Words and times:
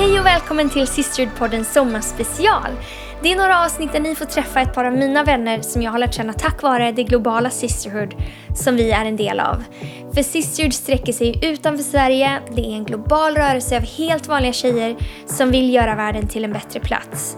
Hej 0.00 0.20
och 0.20 0.26
välkommen 0.26 0.70
till 0.70 0.86
Sisterhood-poddens 0.86 1.72
Sommarspecial. 1.72 2.70
Det 3.22 3.32
är 3.32 3.36
några 3.36 3.64
avsnitt 3.64 3.92
där 3.92 4.00
ni 4.00 4.14
får 4.14 4.24
träffa 4.24 4.60
ett 4.60 4.74
par 4.74 4.84
av 4.84 4.92
mina 4.92 5.24
vänner 5.24 5.60
som 5.62 5.82
jag 5.82 5.90
har 5.90 5.98
lärt 5.98 6.14
känna 6.14 6.32
tack 6.32 6.62
vare 6.62 6.92
det 6.92 7.02
globala 7.02 7.50
Sisterhood 7.50 8.14
som 8.54 8.76
vi 8.76 8.90
är 8.90 9.04
en 9.04 9.16
del 9.16 9.40
av. 9.40 9.64
För 10.14 10.22
Sisterhood 10.22 10.74
sträcker 10.74 11.12
sig 11.12 11.38
utanför 11.42 11.84
Sverige, 11.84 12.40
det 12.56 12.60
är 12.60 12.76
en 12.76 12.84
global 12.84 13.34
rörelse 13.34 13.76
av 13.76 13.82
helt 13.82 14.28
vanliga 14.28 14.52
tjejer 14.52 14.96
som 15.26 15.50
vill 15.50 15.74
göra 15.74 15.94
världen 15.94 16.28
till 16.28 16.44
en 16.44 16.52
bättre 16.52 16.80
plats. 16.80 17.36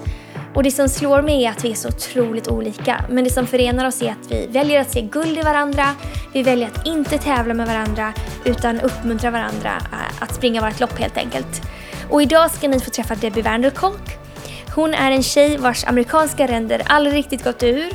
Och 0.55 0.63
det 0.63 0.71
som 0.71 0.89
slår 0.89 1.23
mig 1.23 1.45
är 1.45 1.51
att 1.51 1.65
vi 1.65 1.71
är 1.71 1.75
så 1.75 1.89
otroligt 1.89 2.49
olika. 2.49 3.05
Men 3.09 3.25
det 3.25 3.31
som 3.31 3.47
förenar 3.47 3.87
oss 3.87 4.03
är 4.03 4.11
att 4.11 4.31
vi 4.31 4.47
väljer 4.47 4.81
att 4.81 4.91
se 4.91 5.01
guld 5.01 5.39
i 5.39 5.43
varandra, 5.43 5.87
vi 6.33 6.43
väljer 6.43 6.69
att 6.69 6.87
inte 6.87 7.19
tävla 7.19 7.55
med 7.55 7.67
varandra 7.67 8.13
utan 8.45 8.81
uppmuntra 8.81 9.31
varandra 9.31 9.73
eh, 9.93 10.23
att 10.23 10.35
springa 10.35 10.61
vårt 10.61 10.81
lopp 10.81 10.99
helt 10.99 11.17
enkelt. 11.17 11.63
Och 12.13 12.23
idag 12.23 12.51
ska 12.51 12.69
ni 12.69 12.81
få 12.81 12.91
träffa 12.91 13.15
Debbie 13.15 13.43
Vanderkolk. 13.43 14.19
Hon 14.75 14.95
är 14.95 15.11
en 15.11 15.23
tjej 15.23 15.57
vars 15.57 15.85
amerikanska 15.85 16.47
ränder 16.47 16.83
aldrig 16.87 17.15
riktigt 17.15 17.45
gått 17.45 17.63
ur, 17.63 17.91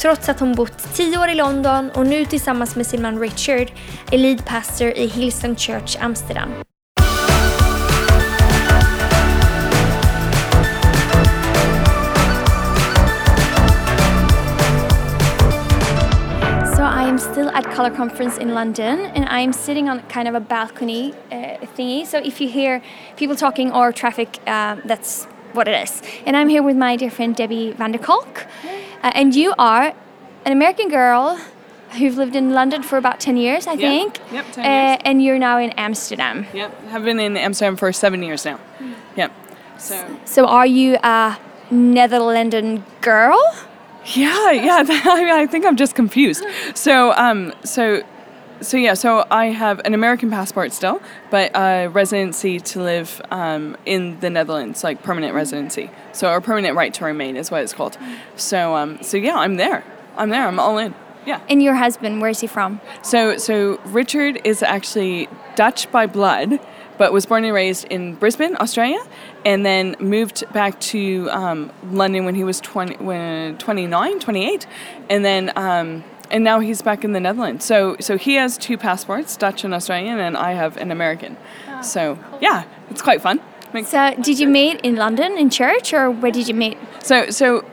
trots 0.00 0.28
att 0.28 0.40
hon 0.40 0.54
bott 0.54 0.94
10 0.94 1.18
år 1.18 1.28
i 1.28 1.34
London 1.34 1.90
och 1.90 2.06
nu 2.06 2.24
tillsammans 2.24 2.76
med 2.76 2.86
sin 2.86 3.02
man 3.02 3.20
Richard 3.20 3.72
är 4.10 4.18
lead 4.18 4.46
pastor 4.46 4.88
i 4.88 5.06
Hillsong 5.06 5.56
Church 5.56 5.96
Amsterdam. 6.00 6.48
So 17.12 17.18
I 17.18 17.20
am 17.20 17.32
still 17.34 17.50
at 17.50 17.64
Color 17.64 17.90
Conference 17.90 18.38
in 18.38 18.54
London, 18.54 19.00
and 19.00 19.26
I 19.26 19.40
am 19.40 19.52
sitting 19.52 19.86
on 19.86 20.00
kind 20.08 20.26
of 20.28 20.34
a 20.34 20.40
balcony 20.40 21.12
uh, 21.30 21.58
thingy. 21.76 22.06
So 22.06 22.16
if 22.16 22.40
you 22.40 22.48
hear 22.48 22.80
people 23.18 23.36
talking 23.36 23.70
or 23.70 23.92
traffic, 23.92 24.38
uh, 24.46 24.76
that's 24.86 25.24
what 25.52 25.68
it 25.68 25.74
is. 25.82 26.00
And 26.24 26.34
I'm 26.38 26.48
here 26.48 26.62
with 26.62 26.74
my 26.74 26.96
dear 26.96 27.10
friend 27.10 27.36
Debbie 27.36 27.72
van 27.72 27.92
Vanderkolk, 27.92 28.46
uh, 29.02 29.10
and 29.14 29.34
you 29.34 29.52
are 29.58 29.92
an 30.46 30.52
American 30.52 30.88
girl 30.88 31.38
who've 31.98 32.16
lived 32.16 32.34
in 32.34 32.54
London 32.54 32.82
for 32.82 32.96
about 32.96 33.20
ten 33.20 33.36
years, 33.36 33.66
I 33.66 33.76
think. 33.76 34.18
Yep, 34.32 34.52
10 34.52 34.64
Uh, 34.64 34.68
years. 34.68 34.98
and 35.04 35.22
you're 35.22 35.38
now 35.38 35.58
in 35.58 35.70
Amsterdam. 35.76 36.46
Yep, 36.54 36.70
have 36.92 37.04
been 37.04 37.20
in 37.20 37.36
Amsterdam 37.36 37.76
for 37.76 37.92
seven 37.92 38.22
years 38.22 38.46
now. 38.46 38.56
Hmm. 38.78 38.92
Yep. 39.16 39.32
So 39.76 39.94
So 40.24 40.46
are 40.46 40.66
you 40.66 40.96
a 41.02 41.36
Netherlands 41.70 42.80
girl? 43.02 43.38
Yeah, 44.14 44.50
yeah. 44.50 44.84
I, 44.88 45.20
mean, 45.20 45.32
I 45.32 45.46
think 45.46 45.64
I'm 45.64 45.76
just 45.76 45.94
confused. 45.94 46.44
So 46.74 47.12
um, 47.12 47.52
so 47.64 48.02
so 48.60 48.76
yeah. 48.76 48.94
So 48.94 49.26
I 49.30 49.46
have 49.46 49.80
an 49.84 49.94
American 49.94 50.30
passport 50.30 50.72
still, 50.72 51.00
but 51.30 51.50
a 51.54 51.88
residency 51.88 52.60
to 52.60 52.82
live 52.82 53.20
um, 53.30 53.76
in 53.86 54.20
the 54.20 54.30
Netherlands, 54.30 54.84
like 54.84 55.02
permanent 55.02 55.34
residency. 55.34 55.90
So 56.12 56.30
or 56.30 56.40
permanent 56.40 56.76
right 56.76 56.92
to 56.94 57.04
remain 57.04 57.36
is 57.36 57.50
what 57.50 57.62
it's 57.62 57.72
called. 57.72 57.96
So 58.36 58.76
um, 58.76 59.02
so 59.02 59.16
yeah, 59.16 59.36
I'm 59.36 59.56
there. 59.56 59.84
I'm 60.16 60.30
there. 60.30 60.46
I'm 60.46 60.58
all 60.58 60.78
in. 60.78 60.94
Yeah. 61.26 61.40
And 61.48 61.62
your 61.62 61.74
husband, 61.74 62.20
where 62.20 62.30
is 62.30 62.40
he 62.40 62.46
from? 62.46 62.80
So, 63.02 63.36
so 63.36 63.80
Richard 63.86 64.40
is 64.44 64.62
actually 64.62 65.28
Dutch 65.54 65.90
by 65.92 66.06
blood, 66.06 66.58
but 66.98 67.12
was 67.12 67.26
born 67.26 67.44
and 67.44 67.54
raised 67.54 67.84
in 67.86 68.14
Brisbane, 68.14 68.56
Australia, 68.60 69.02
and 69.44 69.64
then 69.64 69.96
moved 69.98 70.44
back 70.52 70.78
to 70.80 71.28
um, 71.30 71.70
London 71.90 72.24
when 72.24 72.34
he 72.34 72.44
was 72.44 72.60
20, 72.60 72.96
when 72.96 73.58
29, 73.58 74.20
28, 74.20 74.66
and 75.10 75.24
then 75.24 75.52
um, 75.56 76.04
and 76.30 76.44
now 76.44 76.60
he's 76.60 76.80
back 76.80 77.04
in 77.04 77.12
the 77.12 77.20
Netherlands. 77.20 77.64
So, 77.64 77.96
so 78.00 78.16
he 78.16 78.34
has 78.36 78.56
two 78.56 78.78
passports, 78.78 79.36
Dutch 79.36 79.64
and 79.64 79.74
Australian, 79.74 80.18
and 80.18 80.36
I 80.36 80.52
have 80.52 80.78
an 80.78 80.90
American. 80.90 81.36
So, 81.82 82.18
yeah, 82.40 82.64
it's 82.90 83.02
quite 83.02 83.20
fun. 83.20 83.40
Makes- 83.74 83.88
So 83.90 84.14
did 84.20 84.38
you 84.38 84.48
meet 84.48 84.80
in 84.80 84.96
London 84.96 85.36
in 85.36 85.50
church, 85.50 85.92
or 85.92 86.10
where 86.10 86.32
did 86.32 86.48
you 86.48 86.54
meet? 86.54 86.78
So, 87.02 87.28
so 87.28 87.64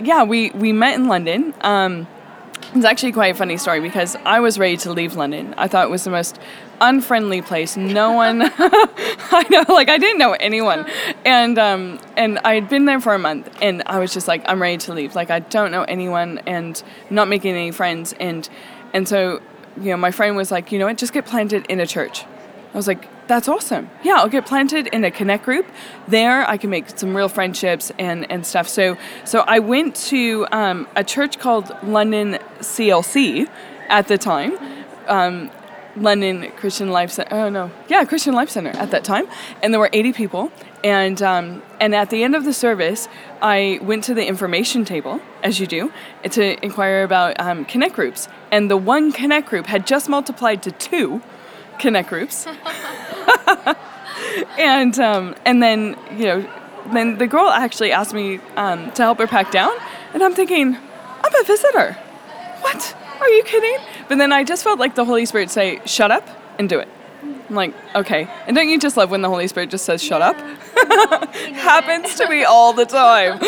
yeah, 0.00 0.22
we, 0.24 0.50
we 0.50 0.72
met 0.72 0.94
in 0.94 1.08
London. 1.08 1.52
Um, 1.60 2.06
it's 2.74 2.84
actually 2.84 3.12
quite 3.12 3.34
a 3.34 3.38
funny 3.38 3.56
story 3.56 3.80
because 3.80 4.16
I 4.24 4.40
was 4.40 4.58
ready 4.58 4.76
to 4.78 4.92
leave 4.92 5.14
London. 5.14 5.54
I 5.56 5.68
thought 5.68 5.86
it 5.86 5.90
was 5.90 6.04
the 6.04 6.10
most 6.10 6.38
unfriendly 6.80 7.42
place. 7.42 7.76
No 7.76 8.12
one, 8.24 8.42
I 8.58 9.46
know, 9.50 9.64
like 9.72 9.88
I 9.88 9.98
didn't 9.98 10.18
know 10.18 10.32
anyone, 10.32 10.86
and 11.24 11.58
um, 11.58 12.00
and 12.16 12.38
I 12.40 12.54
had 12.54 12.68
been 12.68 12.84
there 12.84 13.00
for 13.00 13.14
a 13.14 13.18
month, 13.18 13.50
and 13.60 13.82
I 13.86 13.98
was 13.98 14.12
just 14.12 14.28
like, 14.28 14.42
I'm 14.46 14.60
ready 14.60 14.78
to 14.78 14.92
leave. 14.92 15.14
Like 15.14 15.30
I 15.30 15.40
don't 15.40 15.70
know 15.70 15.82
anyone, 15.82 16.38
and 16.46 16.82
not 17.10 17.28
making 17.28 17.54
any 17.54 17.70
friends, 17.70 18.14
and 18.18 18.48
and 18.92 19.08
so 19.08 19.40
you 19.78 19.90
know, 19.90 19.96
my 19.96 20.10
friend 20.10 20.36
was 20.36 20.50
like, 20.50 20.72
you 20.72 20.78
know 20.78 20.86
what, 20.86 20.96
just 20.96 21.12
get 21.12 21.26
planted 21.26 21.66
in 21.66 21.80
a 21.80 21.86
church. 21.86 22.24
I 22.24 22.76
was 22.76 22.86
like, 22.88 23.08
that's 23.26 23.48
awesome. 23.48 23.90
Yeah, 24.02 24.14
I'll 24.16 24.28
get 24.28 24.46
planted 24.46 24.86
in 24.88 25.04
a 25.04 25.10
connect 25.10 25.44
group. 25.44 25.66
There, 26.06 26.48
I 26.48 26.56
can 26.56 26.70
make 26.70 26.98
some 26.98 27.16
real 27.16 27.28
friendships 27.28 27.90
and, 27.98 28.30
and 28.30 28.46
stuff. 28.46 28.68
So, 28.68 28.96
so 29.24 29.40
I 29.40 29.58
went 29.58 29.96
to 30.10 30.46
um, 30.52 30.86
a 30.94 31.02
church 31.02 31.38
called 31.38 31.70
London 31.82 32.38
CLC 32.60 33.48
at 33.88 34.08
the 34.08 34.18
time. 34.18 34.56
Um, 35.06 35.50
London 35.96 36.50
Christian 36.56 36.90
Life 36.90 37.10
Center. 37.10 37.34
Oh 37.34 37.48
no, 37.48 37.70
yeah, 37.88 38.04
Christian 38.04 38.34
Life 38.34 38.50
Center 38.50 38.70
at 38.70 38.90
that 38.90 39.02
time, 39.02 39.26
and 39.62 39.72
there 39.72 39.80
were 39.80 39.90
80 39.92 40.12
people. 40.12 40.52
And 40.84 41.20
um, 41.22 41.62
and 41.80 41.94
at 41.94 42.10
the 42.10 42.22
end 42.22 42.36
of 42.36 42.44
the 42.44 42.52
service, 42.52 43.08
I 43.40 43.78
went 43.82 44.04
to 44.04 44.14
the 44.14 44.26
information 44.26 44.84
table, 44.84 45.20
as 45.42 45.58
you 45.58 45.66
do, 45.66 45.90
to 46.30 46.62
inquire 46.64 47.02
about 47.02 47.40
um, 47.40 47.64
connect 47.64 47.94
groups. 47.94 48.28
And 48.50 48.70
the 48.70 48.76
one 48.76 49.10
connect 49.10 49.48
group 49.48 49.66
had 49.66 49.86
just 49.86 50.08
multiplied 50.08 50.62
to 50.64 50.70
two 50.70 51.22
connect 51.78 52.08
groups. 52.08 52.46
and 54.58 54.98
um, 54.98 55.34
and 55.44 55.62
then 55.62 55.96
you 56.12 56.24
know, 56.26 56.50
then 56.92 57.18
the 57.18 57.26
girl 57.26 57.48
actually 57.48 57.92
asked 57.92 58.14
me 58.14 58.40
um, 58.56 58.90
to 58.92 59.02
help 59.02 59.18
her 59.18 59.26
pack 59.26 59.50
down, 59.50 59.72
and 60.14 60.22
I'm 60.22 60.34
thinking, 60.34 60.76
I'm 60.76 61.34
a 61.40 61.44
visitor. 61.44 61.92
What? 62.60 62.96
Are 63.20 63.28
you 63.28 63.42
kidding? 63.44 63.78
But 64.08 64.18
then 64.18 64.32
I 64.32 64.44
just 64.44 64.62
felt 64.62 64.78
like 64.78 64.94
the 64.94 65.04
Holy 65.04 65.26
Spirit 65.26 65.50
say, 65.50 65.80
"Shut 65.84 66.10
up 66.10 66.28
and 66.58 66.68
do 66.68 66.78
it." 66.78 66.88
I'm 67.48 67.54
like, 67.54 67.74
okay. 67.94 68.28
And 68.46 68.56
don't 68.56 68.68
you 68.68 68.78
just 68.78 68.96
love 68.96 69.10
when 69.10 69.22
the 69.22 69.28
Holy 69.28 69.46
Spirit 69.48 69.70
just 69.70 69.84
says, 69.84 70.02
"Shut 70.02 70.20
up"? 70.20 70.36
Happens 71.54 72.14
to 72.16 72.28
me 72.28 72.44
all 72.44 72.72
the 72.72 72.84
time. 72.84 73.38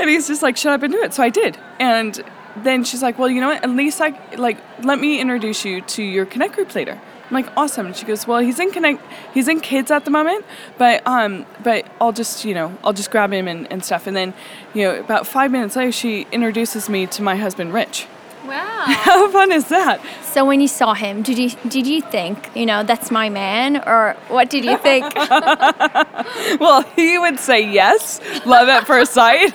And 0.00 0.08
he's 0.08 0.28
just 0.28 0.42
like, 0.42 0.56
"Shut 0.56 0.72
up 0.72 0.82
and 0.82 0.92
do 0.92 1.02
it." 1.02 1.14
So 1.14 1.22
I 1.22 1.30
did. 1.30 1.58
And 1.78 2.22
then 2.56 2.84
she's 2.84 3.02
like, 3.02 3.18
"Well, 3.18 3.28
you 3.30 3.40
know 3.40 3.48
what? 3.48 3.62
At 3.62 3.70
least 3.70 4.00
I 4.00 4.18
like 4.36 4.58
let 4.84 4.98
me 4.98 5.20
introduce 5.20 5.64
you 5.64 5.80
to 5.82 6.02
your 6.02 6.26
connect 6.26 6.54
group 6.54 6.74
later." 6.74 7.00
I'm 7.30 7.34
like, 7.34 7.48
"Awesome." 7.56 7.86
And 7.86 7.96
she 7.96 8.04
goes, 8.04 8.26
"Well, 8.26 8.40
he's 8.40 8.58
in 8.58 8.72
connect. 8.72 9.00
He's 9.32 9.46
in 9.46 9.60
kids 9.60 9.90
at 9.90 10.04
the 10.04 10.10
moment, 10.10 10.44
but 10.78 11.06
um, 11.06 11.46
but 11.62 11.86
I'll 12.00 12.12
just 12.12 12.44
you 12.44 12.54
know 12.54 12.76
I'll 12.82 12.92
just 12.92 13.10
grab 13.10 13.32
him 13.32 13.46
and, 13.46 13.70
and 13.72 13.84
stuff." 13.84 14.06
And 14.08 14.16
then, 14.16 14.34
you 14.74 14.82
know, 14.84 14.98
about 14.98 15.26
five 15.26 15.50
minutes 15.52 15.76
later, 15.76 15.92
she 15.92 16.26
introduces 16.32 16.88
me 16.88 17.06
to 17.06 17.22
my 17.22 17.36
husband, 17.36 17.72
Rich. 17.72 18.06
Wow. 18.46 18.84
How 18.86 19.30
fun 19.30 19.52
is 19.52 19.68
that? 19.68 20.00
So 20.22 20.44
when 20.44 20.60
you 20.60 20.68
saw 20.68 20.94
him, 20.94 21.22
did 21.22 21.38
you 21.38 21.50
did 21.68 21.86
you 21.86 22.00
think, 22.02 22.50
you 22.56 22.66
know, 22.66 22.82
that's 22.82 23.10
my 23.10 23.28
man, 23.28 23.76
or 23.86 24.16
what 24.28 24.50
did 24.50 24.64
you 24.64 24.76
think? 24.78 25.04
Well, 26.60 26.82
he 26.96 27.18
would 27.18 27.38
say 27.38 27.60
yes, 27.60 28.20
love 28.46 28.68
at 28.68 28.86
first 28.86 29.12
sight, 29.12 29.54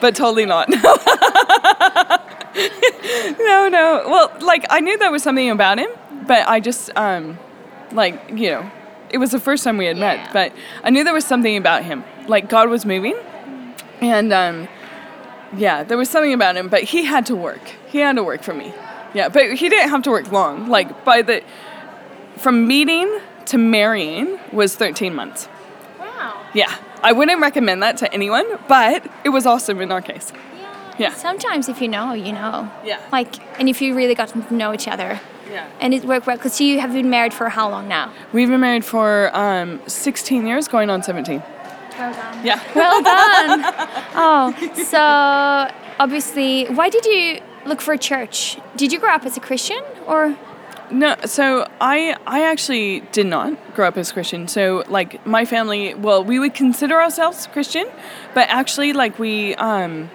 but 0.00 0.14
totally 0.14 0.46
not. 0.46 0.68
no, 3.38 3.68
no. 3.68 4.04
Well, 4.06 4.32
like 4.40 4.64
I 4.70 4.80
knew 4.80 4.96
there 4.98 5.10
was 5.10 5.22
something 5.22 5.50
about 5.50 5.78
him, 5.78 5.90
but 6.26 6.48
I 6.48 6.60
just 6.60 6.90
um 6.96 7.38
like, 7.92 8.14
you 8.30 8.50
know, 8.50 8.70
it 9.10 9.18
was 9.18 9.30
the 9.30 9.38
first 9.40 9.62
time 9.64 9.76
we 9.76 9.86
had 9.86 9.96
Yeah. 9.98 10.16
met, 10.16 10.32
but 10.32 10.52
I 10.82 10.90
knew 10.90 11.04
there 11.04 11.14
was 11.14 11.24
something 11.24 11.56
about 11.56 11.84
him. 11.84 12.02
Like 12.28 12.48
God 12.48 12.68
was 12.68 12.84
moving. 12.84 13.16
And 14.00 14.32
um 14.32 14.68
yeah, 15.56 15.84
there 15.84 15.96
was 15.96 16.10
something 16.10 16.32
about 16.32 16.56
him, 16.56 16.68
but 16.68 16.82
he 16.82 17.04
had 17.04 17.26
to 17.26 17.36
work. 17.36 17.62
He 17.88 17.98
had 17.98 18.16
to 18.16 18.24
work 18.24 18.42
for 18.42 18.54
me. 18.54 18.74
Yeah, 19.14 19.28
but 19.28 19.52
he 19.54 19.68
didn't 19.68 19.90
have 19.90 20.02
to 20.02 20.10
work 20.10 20.32
long. 20.32 20.68
Like 20.68 21.04
by 21.04 21.22
the 21.22 21.42
from 22.38 22.66
meeting 22.66 23.20
to 23.46 23.58
marrying 23.58 24.38
was 24.52 24.74
13 24.74 25.14
months. 25.14 25.48
wow. 26.00 26.40
Yeah, 26.54 26.74
I 27.02 27.12
wouldn't 27.12 27.40
recommend 27.40 27.82
that 27.82 27.96
to 27.98 28.12
anyone, 28.12 28.46
but 28.68 29.06
it 29.24 29.28
was 29.28 29.46
awesome 29.46 29.80
in 29.80 29.92
our 29.92 30.00
case. 30.02 30.32
Yeah. 30.98 31.12
Sometimes 31.12 31.68
if 31.68 31.80
you 31.82 31.88
know, 31.88 32.12
you 32.12 32.32
know. 32.32 32.70
Yeah. 32.84 33.00
Like, 33.12 33.34
and 33.60 33.68
if 33.68 33.82
you 33.82 33.94
really 33.96 34.14
got 34.14 34.28
to 34.28 34.54
know 34.54 34.72
each 34.72 34.86
other, 34.88 35.20
Yeah. 35.50 35.68
and 35.80 35.92
it 35.94 36.04
worked 36.04 36.26
well, 36.26 36.36
because 36.36 36.60
you 36.60 36.80
have 36.80 36.92
been 36.92 37.10
married 37.10 37.34
for 37.34 37.48
how 37.48 37.68
long 37.68 37.88
now? 37.88 38.12
We've 38.32 38.48
been 38.48 38.60
married 38.60 38.84
for 38.84 39.30
um, 39.36 39.80
16 39.86 40.46
years, 40.46 40.68
going 40.68 40.90
on 40.90 41.02
17. 41.02 41.42
Well 41.98 42.12
done. 42.12 42.46
Yeah. 42.46 42.60
Well 42.74 43.02
done. 43.02 43.62
oh, 44.14 44.54
so 44.74 45.74
obviously, 46.00 46.66
why 46.66 46.88
did 46.88 47.04
you 47.04 47.40
look 47.66 47.80
for 47.80 47.94
a 47.94 47.98
church? 47.98 48.58
Did 48.76 48.92
you 48.92 48.98
grow 48.98 49.10
up 49.14 49.24
as 49.24 49.36
a 49.36 49.40
Christian, 49.40 49.82
or? 50.06 50.36
No, 50.90 51.16
so 51.24 51.66
I 51.80 52.16
I 52.26 52.42
actually 52.44 53.00
did 53.12 53.26
not 53.26 53.56
grow 53.74 53.88
up 53.88 53.96
as 53.96 54.10
a 54.10 54.12
Christian. 54.12 54.48
So 54.48 54.84
like 54.88 55.24
my 55.26 55.44
family, 55.44 55.94
well, 55.94 56.22
we 56.22 56.38
would 56.38 56.54
consider 56.54 57.00
ourselves 57.00 57.46
Christian, 57.52 57.86
but 58.34 58.48
actually 58.50 58.92
like 58.92 59.18
we 59.18 59.54
um 59.54 60.10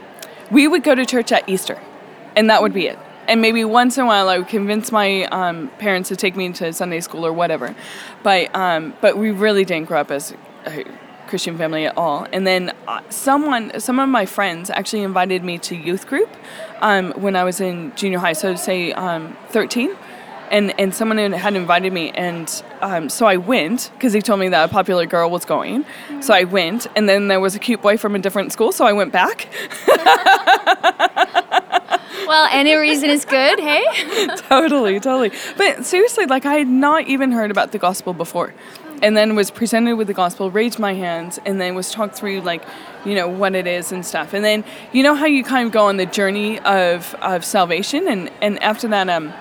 we 0.51 0.67
would 0.67 0.83
go 0.83 0.93
to 0.95 1.05
church 1.05 1.31
at 1.31 1.47
Easter, 1.49 1.79
and 2.35 2.49
that 2.49 2.61
would 2.61 2.73
be 2.73 2.87
it. 2.87 2.99
And 3.29 3.41
maybe 3.41 3.63
once 3.63 3.95
in 3.95 4.03
a 4.03 4.07
while, 4.07 4.27
I 4.27 4.39
would 4.39 4.47
convince 4.47 4.91
my 4.91 5.25
um, 5.25 5.69
parents 5.77 6.09
to 6.09 6.15
take 6.15 6.35
me 6.35 6.51
to 6.53 6.73
Sunday 6.73 6.99
school 6.99 7.23
or 7.23 7.31
whatever. 7.31 7.75
But 8.23 8.53
um, 8.55 8.95
but 9.01 9.17
we 9.17 9.29
really 9.29 9.63
didn't 9.63 9.87
grow 9.87 10.01
up 10.01 10.09
as 10.09 10.33
a 10.65 10.83
Christian 11.27 11.55
family 11.55 11.85
at 11.85 11.95
all. 11.95 12.25
And 12.33 12.47
then 12.47 12.73
uh, 12.87 13.01
someone, 13.09 13.79
some 13.79 13.99
of 13.99 14.09
my 14.09 14.25
friends 14.25 14.71
actually 14.71 15.03
invited 15.03 15.43
me 15.43 15.59
to 15.59 15.75
youth 15.75 16.07
group 16.07 16.29
um, 16.81 17.11
when 17.11 17.35
I 17.35 17.43
was 17.43 17.61
in 17.61 17.95
junior 17.95 18.17
high, 18.17 18.33
so 18.33 18.53
to 18.53 18.57
say 18.57 18.93
um, 18.93 19.37
13. 19.49 19.95
And, 20.49 20.77
and 20.79 20.95
someone 20.95 21.19
had 21.31 21.53
invited 21.53 21.93
me, 21.93 22.09
and 22.09 22.63
um, 22.81 23.07
so 23.09 23.27
I 23.27 23.37
went 23.37 23.91
because 23.93 24.13
he 24.13 24.21
told 24.23 24.39
me 24.39 24.49
that 24.49 24.67
a 24.67 24.73
popular 24.73 25.05
girl 25.05 25.29
was 25.29 25.45
going. 25.45 25.85
So 26.21 26.33
I 26.33 26.45
went, 26.45 26.87
and 26.95 27.07
then 27.07 27.27
there 27.27 27.39
was 27.39 27.53
a 27.53 27.59
cute 27.59 27.83
boy 27.83 27.97
from 27.97 28.15
a 28.15 28.19
different 28.19 28.51
school, 28.51 28.71
so 28.71 28.83
I 28.83 28.93
went 28.93 29.13
back. 29.13 29.47
well, 32.29 32.47
any 32.51 32.75
reason 32.75 33.09
is 33.09 33.25
good, 33.25 33.59
hey? 33.59 33.83
totally, 34.37 34.99
totally. 34.99 35.31
But 35.57 35.83
seriously, 35.83 36.27
like 36.27 36.45
I 36.45 36.53
had 36.59 36.67
not 36.67 37.07
even 37.07 37.31
heard 37.31 37.49
about 37.49 37.71
the 37.71 37.79
gospel 37.79 38.13
before. 38.13 38.53
And 39.01 39.17
then 39.17 39.35
was 39.35 39.49
presented 39.49 39.95
with 39.95 40.07
the 40.07 40.13
gospel, 40.13 40.51
raised 40.51 40.77
my 40.77 40.93
hands, 40.93 41.39
and 41.43 41.59
then 41.59 41.73
was 41.73 41.89
talked 41.89 42.15
through 42.15 42.41
like, 42.41 42.63
you 43.03 43.15
know, 43.15 43.27
what 43.27 43.55
it 43.55 43.65
is 43.65 43.91
and 43.91 44.05
stuff. 44.05 44.33
And 44.33 44.45
then 44.45 44.63
you 44.93 45.01
know 45.01 45.15
how 45.15 45.25
you 45.25 45.43
kind 45.43 45.65
of 45.65 45.71
go 45.71 45.85
on 45.85 45.97
the 45.97 46.05
journey 46.05 46.59
of, 46.59 47.15
of 47.15 47.43
salvation 47.43 48.07
and, 48.07 48.29
and 48.41 48.61
after 48.61 48.87
that 48.89 49.09
um 49.09 49.33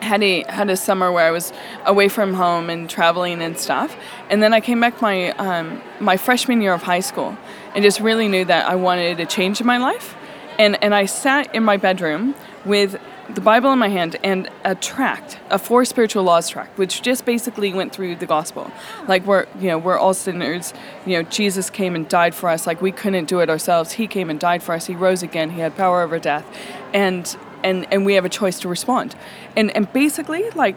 had 0.00 0.22
a 0.22 0.44
had 0.48 0.68
a 0.70 0.76
summer 0.76 1.10
where 1.10 1.26
I 1.26 1.30
was 1.30 1.52
away 1.86 2.08
from 2.08 2.34
home 2.34 2.70
and 2.70 2.88
traveling 2.88 3.42
and 3.42 3.56
stuff. 3.58 3.96
And 4.30 4.42
then 4.42 4.52
I 4.52 4.60
came 4.60 4.80
back 4.80 5.00
my 5.00 5.30
um, 5.32 5.80
my 6.00 6.16
freshman 6.16 6.60
year 6.60 6.72
of 6.72 6.82
high 6.82 7.00
school 7.00 7.36
and 7.74 7.82
just 7.82 8.00
really 8.00 8.28
knew 8.28 8.44
that 8.44 8.66
I 8.66 8.74
wanted 8.74 9.20
a 9.20 9.26
change 9.26 9.60
in 9.60 9.66
my 9.66 9.78
life 9.78 10.16
and 10.58 10.82
and 10.82 10.94
I 10.94 11.06
sat 11.06 11.54
in 11.54 11.62
my 11.64 11.76
bedroom 11.76 12.34
with 12.64 13.00
the 13.34 13.40
Bible 13.40 13.72
in 13.72 13.78
my 13.78 13.88
hand 13.88 14.16
and 14.22 14.48
a 14.64 14.74
tract, 14.74 15.38
a 15.50 15.58
four 15.58 15.84
spiritual 15.84 16.22
laws 16.22 16.48
tract, 16.48 16.76
which 16.76 17.02
just 17.02 17.24
basically 17.24 17.72
went 17.72 17.92
through 17.92 18.16
the 18.16 18.26
gospel. 18.26 18.70
Like 19.08 19.24
we're 19.26 19.46
you 19.58 19.68
know, 19.68 19.78
we're 19.78 19.98
all 19.98 20.14
sinners. 20.14 20.74
You 21.06 21.18
know, 21.18 21.28
Jesus 21.28 21.70
came 21.70 21.94
and 21.94 22.08
died 22.08 22.34
for 22.34 22.48
us. 22.48 22.66
Like 22.66 22.82
we 22.82 22.92
couldn't 22.92 23.26
do 23.26 23.40
it 23.40 23.48
ourselves. 23.48 23.92
He 23.92 24.06
came 24.06 24.28
and 24.28 24.38
died 24.38 24.62
for 24.62 24.74
us. 24.74 24.86
He 24.86 24.94
rose 24.94 25.22
again. 25.22 25.50
He 25.50 25.60
had 25.60 25.76
power 25.76 26.02
over 26.02 26.18
death. 26.18 26.44
And 26.92 27.34
and 27.64 27.86
and 27.92 28.04
we 28.04 28.14
have 28.14 28.24
a 28.24 28.28
choice 28.30 28.58
to 28.60 28.68
respond. 28.68 29.14
And 29.56 29.70
and 29.70 29.92
basically 29.92 30.50
like 30.50 30.76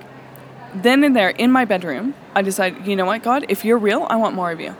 then 0.73 1.03
and 1.03 1.15
there 1.15 1.29
in 1.29 1.51
my 1.51 1.65
bedroom, 1.65 2.13
I 2.35 2.41
decided, 2.41 2.85
you 2.85 2.95
know 2.95 3.05
what, 3.05 3.23
God, 3.23 3.45
if 3.49 3.63
you're 3.63 3.77
real, 3.77 4.05
I 4.09 4.17
want 4.17 4.35
more 4.35 4.51
of 4.51 4.59
you. 4.59 4.75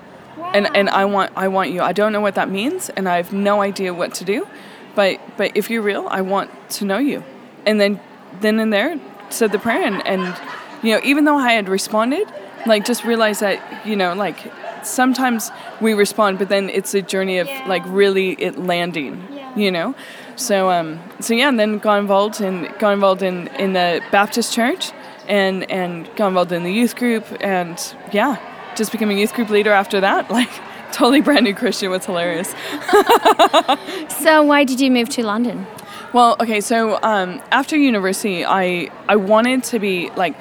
And 0.54 0.74
and 0.76 0.90
I 0.90 1.06
want 1.06 1.32
I 1.36 1.48
want 1.48 1.72
you. 1.72 1.82
I 1.82 1.94
don't 1.94 2.12
know 2.12 2.22
what 2.22 2.36
that 2.36 2.50
means 2.50 2.90
and 2.90 3.10
I 3.10 3.18
have 3.18 3.34
no 3.34 3.62
idea 3.62 3.94
what 3.94 4.14
to 4.16 4.24
do 4.24 4.48
but 4.96 5.20
but 5.38 5.56
if 5.56 5.70
you're 5.70 5.82
real, 5.82 6.08
I 6.10 6.22
want 6.22 6.50
to 6.72 6.86
know 6.86 6.98
you. 6.98 7.24
And 7.66 7.80
then 7.80 8.00
then 8.42 8.60
and 8.60 8.72
there 8.72 9.00
said 9.30 9.52
the 9.52 9.60
prayer 9.60 9.84
and, 9.84 10.06
and 10.06 10.36
you 10.84 10.94
know, 10.94 11.02
even 11.04 11.26
though 11.26 11.38
I 11.38 11.54
had 11.54 11.68
responded, 11.68 12.32
like 12.66 12.86
just 12.86 13.04
realize 13.04 13.40
that, 13.40 13.86
you 13.86 13.96
know, 13.96 14.14
like 14.14 14.38
sometimes 14.84 15.52
we 15.82 15.94
respond, 15.94 16.40
but 16.40 16.50
then 16.50 16.70
it's 16.70 16.94
a 16.94 17.02
journey 17.02 17.40
of 17.40 17.48
yeah. 17.48 17.68
like 17.68 17.84
really 17.88 18.34
it 18.34 18.58
landing, 18.58 19.28
yeah. 19.32 19.56
you 19.56 19.72
know? 19.72 19.96
So 20.36 20.70
um 20.70 21.00
so 21.20 21.34
yeah, 21.34 21.50
and 21.50 21.60
then 21.60 21.80
got 21.80 22.00
involved 22.00 22.42
and 22.42 22.68
got 22.80 22.94
involved 22.94 23.24
in, 23.24 23.48
in 23.60 23.74
the 23.74 24.02
Baptist 24.12 24.54
church 24.54 24.92
and 25.28 25.70
and 25.72 26.10
got 26.16 26.28
involved 26.28 26.52
in 26.52 26.64
the 26.64 26.72
youth 26.72 26.96
group 26.96 27.26
and 27.42 27.96
yeah, 28.12 28.38
just 28.76 28.92
becoming 28.92 29.18
a 29.18 29.22
youth 29.22 29.34
group 29.34 29.50
leader 29.50 29.72
after 29.72 30.00
that. 30.02 30.30
Like 30.36 30.52
totally 30.96 31.22
brand 31.22 31.44
new 31.44 31.54
Christian 31.54 31.92
was 31.92 32.06
hilarious. 32.06 32.50
so 34.22 34.42
why 34.44 34.64
did 34.64 34.80
you 34.80 34.90
move 34.90 35.10
to 35.10 35.24
London? 35.24 35.68
Well, 36.14 36.38
okay, 36.40 36.62
so 36.62 36.98
um, 37.04 37.42
after 37.52 37.76
university, 37.76 38.46
I 38.46 38.90
I 39.10 39.18
wanted 39.18 39.64
to 39.66 39.80
be 39.80 40.10
like, 40.12 40.36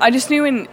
I 0.00 0.10
just 0.10 0.28
knew 0.28 0.44
in 0.44 0.66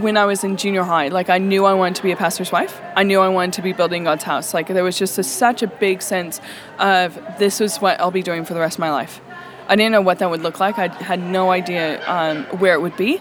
when 0.00 0.16
I 0.16 0.24
was 0.24 0.44
in 0.44 0.56
junior 0.56 0.84
high, 0.84 1.08
like 1.08 1.28
I 1.30 1.38
knew 1.38 1.64
I 1.64 1.74
wanted 1.74 1.96
to 1.96 2.02
be 2.02 2.12
a 2.12 2.16
pastor's 2.16 2.52
wife. 2.52 2.80
I 2.94 3.02
knew 3.02 3.20
I 3.20 3.28
wanted 3.28 3.54
to 3.54 3.62
be 3.62 3.72
building 3.72 4.04
God's 4.04 4.24
house. 4.24 4.54
Like 4.54 4.68
there 4.68 4.84
was 4.84 4.98
just 4.98 5.18
a, 5.18 5.24
such 5.24 5.62
a 5.62 5.66
big 5.66 6.02
sense 6.02 6.40
of 6.78 7.18
this 7.38 7.60
is 7.60 7.78
what 7.78 8.00
I'll 8.00 8.10
be 8.10 8.22
doing 8.22 8.44
for 8.44 8.54
the 8.54 8.60
rest 8.60 8.76
of 8.76 8.80
my 8.80 8.90
life. 8.90 9.20
I 9.68 9.74
didn't 9.74 9.92
know 9.92 10.00
what 10.00 10.20
that 10.20 10.30
would 10.30 10.42
look 10.42 10.60
like. 10.60 10.78
I 10.78 10.88
had 11.02 11.20
no 11.20 11.50
idea 11.50 12.06
um, 12.08 12.44
where 12.60 12.74
it 12.74 12.80
would 12.80 12.96
be. 12.96 13.20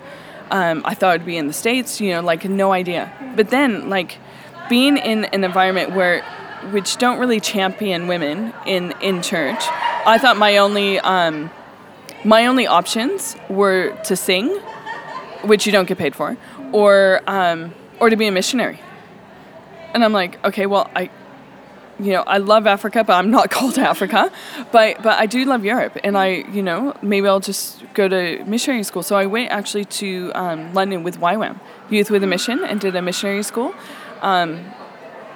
Um, 0.51 0.83
I 0.85 0.93
thought 0.93 1.15
it'd 1.15 1.25
be 1.25 1.37
in 1.37 1.47
the 1.47 1.53
states, 1.53 1.99
you 1.99 2.11
know, 2.11 2.21
like 2.21 2.45
no 2.45 2.71
idea. 2.71 3.11
But 3.35 3.49
then, 3.49 3.89
like 3.89 4.19
being 4.69 4.97
in 4.97 5.25
an 5.25 5.43
environment 5.43 5.91
where 5.91 6.23
which 6.71 6.97
don't 6.97 7.19
really 7.19 7.39
champion 7.39 8.07
women 8.07 8.53
in 8.65 8.93
in 9.01 9.21
church, 9.21 9.63
I 10.05 10.17
thought 10.17 10.37
my 10.37 10.57
only 10.57 10.99
um, 10.99 11.49
my 12.23 12.47
only 12.47 12.67
options 12.67 13.35
were 13.49 13.95
to 14.05 14.15
sing, 14.15 14.49
which 15.43 15.65
you 15.65 15.71
don't 15.71 15.87
get 15.87 15.97
paid 15.97 16.15
for, 16.15 16.37
or 16.71 17.21
um, 17.27 17.73
or 17.99 18.09
to 18.09 18.15
be 18.15 18.27
a 18.27 18.31
missionary. 18.31 18.79
And 19.93 20.03
I'm 20.03 20.11
like, 20.11 20.43
okay, 20.43 20.65
well, 20.65 20.89
I, 20.93 21.09
you 21.99 22.11
know, 22.11 22.23
I 22.23 22.39
love 22.39 22.67
Africa, 22.67 23.03
but 23.03 23.13
I'm 23.13 23.31
not 23.31 23.49
called 23.55 23.75
to 23.75 23.81
Africa, 23.81 24.31
but 24.71 25.01
but 25.03 25.19
I 25.19 25.25
do 25.27 25.45
love 25.45 25.63
Europe, 25.63 25.97
and 26.03 26.17
I, 26.17 26.27
you 26.51 26.63
know, 26.63 26.95
maybe 27.01 27.27
I'll 27.27 27.39
just 27.39 27.83
go 27.93 28.07
to 28.07 28.43
missionary 28.45 28.83
school. 28.83 29.03
So 29.03 29.15
I 29.15 29.27
went 29.27 29.51
actually 29.51 29.85
to 29.85 30.31
um, 30.35 30.73
London 30.73 31.03
with 31.03 31.19
YWAM, 31.19 31.59
Youth 31.89 32.09
with 32.09 32.23
a 32.23 32.27
Mission, 32.27 32.63
and 32.63 32.81
did 32.81 32.95
a 32.95 33.01
missionary 33.01 33.43
school. 33.43 33.73
Um, 34.25 34.65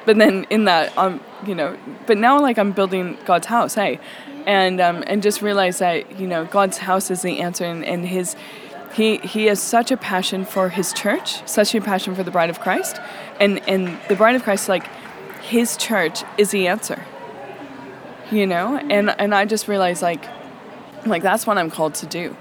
but 0.06 0.18
then 0.18 0.46
in 0.50 0.66
that, 0.66 0.98
um, 0.98 1.22
you 1.46 1.54
know, 1.54 1.78
but 2.08 2.18
now 2.18 2.42
like 2.42 2.58
I'm 2.58 2.72
building 2.72 3.18
God's 3.26 3.46
house, 3.46 3.76
hey, 3.76 4.00
and 4.48 4.82
um, 4.82 5.04
and 5.06 5.22
just 5.22 5.44
realize 5.44 5.78
that 5.78 6.20
you 6.20 6.26
know 6.26 6.46
God's 6.46 6.80
house 6.80 7.12
is 7.12 7.22
the 7.22 7.40
answer, 7.40 7.66
and, 7.66 7.86
and 7.86 8.08
His 8.08 8.36
he 8.94 9.18
he 9.18 9.46
has 9.46 9.62
such 9.62 9.92
a 9.92 9.98
passion 9.98 10.44
for 10.44 10.70
His 10.70 10.92
church, 10.92 11.48
such 11.48 11.76
a 11.76 11.82
passion 11.82 12.16
for 12.16 12.24
the 12.24 12.32
bride 12.32 12.50
of 12.50 12.60
Christ, 12.60 13.00
and 13.40 13.62
and 13.70 14.00
the 14.08 14.16
bride 14.16 14.36
of 14.36 14.42
Christ, 14.44 14.68
like 14.68 14.88
His 15.44 15.78
church 15.78 16.24
is 16.40 16.50
the 16.50 16.68
answer, 16.68 17.06
you 18.32 18.48
know, 18.48 18.78
and 18.90 19.12
and 19.20 19.36
I 19.36 19.46
just 19.46 19.68
realized 19.68 20.02
like 20.02 20.26
like 21.06 21.22
that's 21.22 21.46
what 21.46 21.60
I'm 21.60 21.70
called 21.70 21.94
to 21.96 22.08
do, 22.08 22.36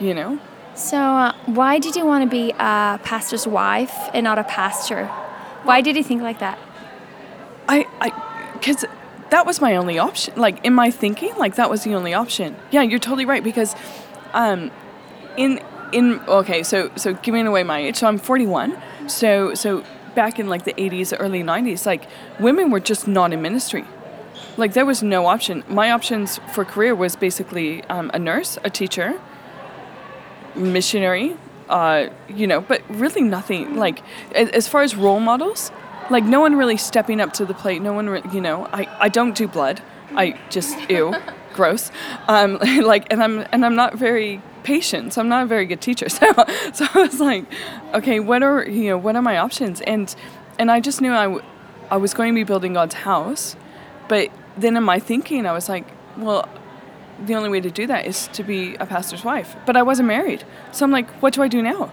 you 0.00 0.14
know. 0.14 0.38
So, 0.74 0.96
uh, 0.96 1.34
why 1.44 1.78
did 1.78 1.94
you 1.94 2.06
want 2.06 2.24
to 2.24 2.30
be 2.30 2.52
a 2.52 2.98
pastor's 3.04 3.46
wife 3.46 3.94
and 4.14 4.24
not 4.24 4.38
a 4.38 4.44
pastor? 4.44 5.10
Why 5.64 5.80
did 5.80 5.96
you 5.96 6.04
think 6.04 6.22
like 6.22 6.38
that? 6.38 6.58
I, 7.68 7.86
I, 8.00 8.52
because 8.52 8.84
that 9.30 9.46
was 9.46 9.60
my 9.60 9.76
only 9.76 9.98
option. 9.98 10.34
Like 10.36 10.64
in 10.64 10.74
my 10.74 10.90
thinking, 10.90 11.34
like 11.36 11.56
that 11.56 11.70
was 11.70 11.84
the 11.84 11.94
only 11.94 12.14
option. 12.14 12.56
Yeah, 12.70 12.82
you're 12.82 12.98
totally 12.98 13.24
right 13.24 13.42
because, 13.42 13.74
um, 14.32 14.70
in 15.36 15.60
in 15.92 16.20
okay, 16.28 16.62
so 16.62 16.90
so 16.96 17.14
giving 17.14 17.46
away 17.46 17.62
my 17.62 17.78
age. 17.80 17.96
So 17.96 18.06
I'm 18.06 18.18
41. 18.18 18.76
So 19.06 19.54
so 19.54 19.84
back 20.14 20.38
in 20.38 20.48
like 20.48 20.64
the 20.64 20.74
80s, 20.74 21.12
early 21.18 21.42
90s, 21.42 21.86
like 21.86 22.06
women 22.38 22.70
were 22.70 22.80
just 22.80 23.08
not 23.08 23.32
in 23.32 23.42
ministry. 23.42 23.84
Like 24.56 24.74
there 24.74 24.86
was 24.86 25.02
no 25.02 25.26
option. 25.26 25.64
My 25.68 25.90
options 25.90 26.38
for 26.52 26.64
career 26.64 26.94
was 26.94 27.16
basically 27.16 27.82
um, 27.84 28.10
a 28.14 28.18
nurse, 28.18 28.58
a 28.62 28.70
teacher, 28.70 29.20
missionary, 30.54 31.36
uh, 31.68 32.08
you 32.28 32.46
know, 32.46 32.60
but 32.60 32.82
really 32.88 33.22
nothing 33.22 33.76
like 33.76 34.02
as 34.34 34.68
far 34.68 34.82
as 34.82 34.94
role 34.96 35.20
models, 35.20 35.70
like 36.10 36.24
no 36.24 36.40
one 36.40 36.56
really 36.56 36.76
stepping 36.76 37.20
up 37.20 37.32
to 37.34 37.44
the 37.44 37.54
plate. 37.54 37.82
No 37.82 37.92
one, 37.92 38.08
re- 38.08 38.22
you 38.32 38.40
know, 38.40 38.66
I, 38.72 38.88
I 39.00 39.08
don't 39.08 39.34
do 39.34 39.48
blood. 39.48 39.82
I 40.14 40.38
just 40.50 40.78
ew, 40.90 41.14
gross. 41.54 41.90
Um, 42.28 42.58
like, 42.82 43.12
and 43.12 43.22
I'm 43.22 43.46
and 43.52 43.64
I'm 43.64 43.74
not 43.74 43.94
very 43.94 44.42
patient, 44.62 45.12
so 45.12 45.20
I'm 45.20 45.28
not 45.28 45.44
a 45.44 45.46
very 45.46 45.66
good 45.66 45.80
teacher. 45.80 46.06
So, 46.14 46.32
so 46.72 46.86
I 46.94 46.98
was 47.02 47.20
like, 47.20 47.44
okay, 47.94 48.20
what 48.20 48.42
are 48.42 48.68
you 48.68 48.90
know, 48.90 48.98
what 48.98 49.16
are 49.16 49.22
my 49.22 49.38
options? 49.38 49.80
And 49.82 50.14
and 50.58 50.70
I 50.70 50.80
just 50.80 51.00
knew 51.00 51.12
I, 51.12 51.24
w- 51.24 51.44
I 51.90 51.96
was 51.96 52.14
going 52.14 52.32
to 52.32 52.38
be 52.38 52.44
building 52.44 52.74
God's 52.74 52.94
house, 52.94 53.56
but 54.08 54.30
then 54.56 54.76
in 54.76 54.84
my 54.84 54.98
thinking, 55.00 55.46
I 55.46 55.52
was 55.52 55.68
like, 55.68 55.86
well, 56.16 56.48
the 57.24 57.34
only 57.34 57.48
way 57.48 57.60
to 57.60 57.70
do 57.70 57.86
that 57.86 58.06
is 58.06 58.28
to 58.28 58.42
be 58.42 58.74
a 58.76 58.86
pastor's 58.86 59.24
wife. 59.24 59.56
But 59.66 59.76
I 59.76 59.82
wasn't 59.82 60.08
married. 60.08 60.44
So 60.72 60.84
I'm 60.84 60.90
like, 60.90 61.08
what 61.22 61.34
do 61.34 61.42
I 61.42 61.48
do 61.48 61.62
now? 61.62 61.92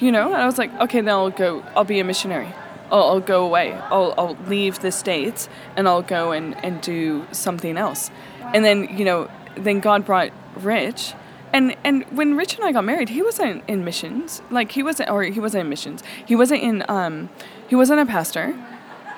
You 0.00 0.12
know? 0.12 0.26
And 0.26 0.36
I 0.36 0.46
was 0.46 0.58
like, 0.58 0.72
okay, 0.80 1.00
then 1.00 1.12
I'll 1.12 1.30
go, 1.30 1.62
I'll 1.74 1.84
be 1.84 2.00
a 2.00 2.04
missionary. 2.04 2.52
I'll, 2.90 3.02
I'll 3.02 3.20
go 3.20 3.44
away. 3.44 3.72
I'll, 3.72 4.14
I'll 4.16 4.36
leave 4.46 4.80
the 4.80 4.92
States 4.92 5.48
and 5.76 5.88
I'll 5.88 6.02
go 6.02 6.32
and, 6.32 6.56
and 6.64 6.80
do 6.80 7.26
something 7.32 7.76
else. 7.76 8.10
And 8.54 8.64
then, 8.64 8.96
you 8.96 9.04
know, 9.04 9.30
then 9.56 9.80
God 9.80 10.04
brought 10.04 10.30
Rich. 10.56 11.14
And, 11.52 11.76
and 11.84 12.04
when 12.16 12.36
Rich 12.36 12.56
and 12.56 12.64
I 12.64 12.72
got 12.72 12.84
married, 12.84 13.08
he 13.08 13.22
wasn't 13.22 13.64
in 13.68 13.84
missions. 13.84 14.42
Like 14.50 14.72
he 14.72 14.82
wasn't, 14.82 15.10
or 15.10 15.22
he 15.24 15.40
wasn't 15.40 15.62
in 15.62 15.68
missions. 15.68 16.02
He 16.24 16.36
wasn't 16.36 16.62
in, 16.62 16.84
um, 16.88 17.30
he 17.68 17.74
wasn't 17.74 18.00
a 18.00 18.06
pastor. 18.06 18.54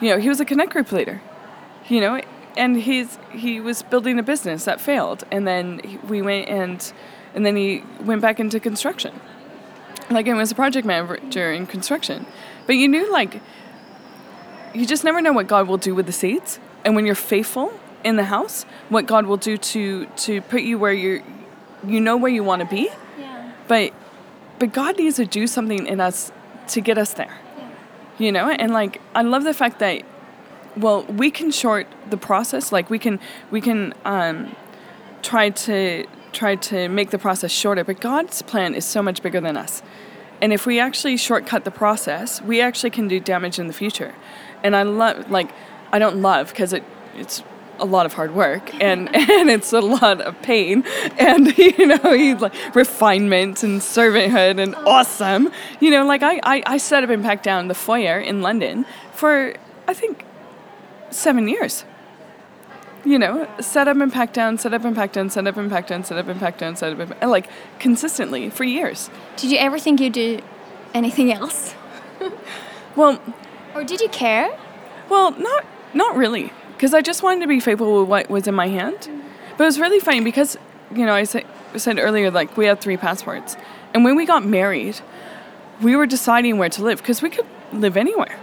You 0.00 0.10
know, 0.10 0.18
he 0.18 0.28
was 0.28 0.40
a 0.40 0.44
connect 0.44 0.72
group 0.72 0.92
leader. 0.92 1.20
You 1.88 2.00
know, 2.00 2.20
and 2.58 2.76
he's 2.76 3.18
he 3.32 3.60
was 3.60 3.82
building 3.82 4.18
a 4.18 4.22
business 4.22 4.64
that 4.64 4.80
failed, 4.80 5.24
and 5.30 5.46
then 5.46 6.00
we 6.08 6.20
went 6.20 6.48
and 6.48 6.92
and 7.34 7.46
then 7.46 7.56
he 7.56 7.82
went 8.00 8.20
back 8.20 8.40
into 8.40 8.60
construction, 8.60 9.18
like 10.10 10.26
he 10.26 10.32
was 10.32 10.50
a 10.50 10.54
project 10.54 10.86
manager 10.86 11.52
in 11.52 11.66
construction. 11.66 12.26
But 12.66 12.76
you 12.76 12.88
knew 12.88 13.10
like 13.10 13.40
you 14.74 14.84
just 14.84 15.04
never 15.04 15.22
know 15.22 15.32
what 15.32 15.46
God 15.46 15.68
will 15.68 15.78
do 15.78 15.94
with 15.94 16.06
the 16.06 16.12
seeds, 16.12 16.58
and 16.84 16.94
when 16.96 17.06
you're 17.06 17.14
faithful 17.14 17.72
in 18.04 18.16
the 18.16 18.24
house, 18.24 18.64
what 18.88 19.06
God 19.06 19.26
will 19.26 19.36
do 19.36 19.56
to 19.56 20.06
to 20.06 20.42
put 20.42 20.62
you 20.62 20.78
where 20.78 20.92
you're 20.92 21.22
you 21.86 22.00
know 22.00 22.16
where 22.16 22.30
you 22.30 22.42
want 22.44 22.60
to 22.60 22.68
be. 22.68 22.90
Yeah. 23.18 23.52
But 23.68 23.92
but 24.58 24.72
God 24.72 24.98
needs 24.98 25.16
to 25.16 25.26
do 25.26 25.46
something 25.46 25.86
in 25.86 26.00
us 26.00 26.32
to 26.68 26.80
get 26.80 26.98
us 26.98 27.14
there. 27.14 27.38
Yeah. 27.56 27.70
you 28.18 28.32
know 28.32 28.50
and 28.50 28.72
like 28.72 29.00
i 29.14 29.22
love 29.22 29.44
the 29.44 29.54
fact 29.54 29.78
that 29.78 30.02
well 30.78 31.04
we 31.04 31.30
can 31.30 31.50
short 31.50 31.86
the 32.10 32.16
process 32.16 32.72
like 32.72 32.90
we 32.90 32.98
can 32.98 33.18
we 33.50 33.60
can 33.60 33.94
um, 34.04 34.54
try 35.22 35.50
to 35.50 36.06
try 36.32 36.54
to 36.54 36.88
make 36.88 37.10
the 37.10 37.18
process 37.18 37.50
shorter 37.50 37.84
but 37.84 38.00
god's 38.00 38.42
plan 38.42 38.74
is 38.74 38.84
so 38.84 39.02
much 39.02 39.22
bigger 39.22 39.40
than 39.40 39.56
us. 39.56 39.82
And 40.40 40.52
if 40.52 40.66
we 40.66 40.78
actually 40.78 41.16
shortcut 41.16 41.64
the 41.64 41.70
process 41.70 42.40
we 42.42 42.60
actually 42.60 42.90
can 42.90 43.08
do 43.08 43.18
damage 43.20 43.58
in 43.58 43.66
the 43.66 43.72
future. 43.72 44.14
And 44.62 44.76
i 44.76 44.82
love 44.82 45.30
like 45.30 45.50
i 45.92 45.98
don't 45.98 46.16
love 46.22 46.50
because 46.50 46.72
it 46.72 46.84
it's 47.14 47.42
a 47.80 47.84
lot 47.84 48.06
of 48.06 48.12
hard 48.14 48.34
work 48.34 48.74
and 48.80 49.14
and 49.14 49.50
it's 49.50 49.72
a 49.72 49.80
lot 49.80 50.20
of 50.20 50.40
pain. 50.42 50.84
And 51.18 51.56
you 51.78 51.86
know 51.86 52.12
you 52.12 52.36
like 52.36 52.54
refinement 52.74 53.62
and 53.62 53.80
servanthood 53.80 54.60
and 54.60 54.74
awesome. 54.74 55.50
You 55.80 55.90
know 55.90 56.04
like 56.06 56.22
I, 56.22 56.40
I 56.42 56.62
i 56.66 56.76
set 56.76 57.02
up 57.04 57.10
and 57.10 57.22
packed 57.22 57.44
down 57.44 57.68
the 57.68 57.74
foyer 57.74 58.18
in 58.20 58.42
london 58.42 58.86
for 59.12 59.54
i 59.86 59.94
think 59.94 60.24
seven 61.10 61.48
years 61.48 61.84
you 63.04 63.18
know 63.18 63.48
set 63.60 63.88
up 63.88 63.96
and 63.96 64.12
pack 64.12 64.32
down 64.32 64.58
set 64.58 64.74
up 64.74 64.84
and 64.84 64.96
pack 64.96 65.12
down 65.12 65.30
set 65.30 65.46
up 65.46 65.56
and 65.56 65.70
pack 65.70 65.86
down 65.86 66.04
set 66.04 66.18
up 66.18 66.28
and 66.28 66.40
pack 66.40 66.58
down 66.58 66.76
set 66.76 66.92
up 66.92 66.98
and 66.98 67.10
pack, 67.10 67.28
like 67.28 67.48
consistently 67.78 68.50
for 68.50 68.64
years 68.64 69.10
Did 69.36 69.50
you 69.50 69.58
ever 69.58 69.78
think 69.78 70.00
you'd 70.00 70.12
do 70.12 70.40
anything 70.94 71.32
else? 71.32 71.74
well 72.96 73.20
Or 73.74 73.84
did 73.84 74.00
you 74.00 74.08
care? 74.08 74.50
Well, 75.08 75.30
not 75.32 75.64
not 75.94 76.16
really, 76.16 76.52
because 76.72 76.94
I 76.94 77.00
just 77.00 77.22
wanted 77.22 77.40
to 77.40 77.46
be 77.46 77.60
faithful 77.60 78.00
with 78.00 78.08
what 78.08 78.30
was 78.30 78.46
in 78.46 78.54
my 78.54 78.68
hand. 78.68 79.08
But 79.56 79.64
it 79.64 79.66
was 79.66 79.80
really 79.80 80.00
funny 80.00 80.20
because 80.20 80.56
you 80.94 81.06
know 81.06 81.14
I 81.14 81.24
said 81.24 81.46
said 81.76 81.98
earlier 81.98 82.30
like 82.30 82.56
we 82.56 82.66
had 82.66 82.80
three 82.80 82.96
passports, 82.96 83.56
and 83.94 84.04
when 84.04 84.16
we 84.16 84.26
got 84.26 84.44
married, 84.44 85.00
we 85.80 85.96
were 85.96 86.06
deciding 86.06 86.58
where 86.58 86.68
to 86.70 86.82
live 86.82 86.98
because 86.98 87.22
we 87.22 87.30
could 87.30 87.46
live 87.72 87.96
anywhere, 87.96 88.38